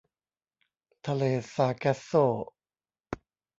[1.07, 1.23] ทะเล
[1.53, 2.11] ซาร์แกสโซ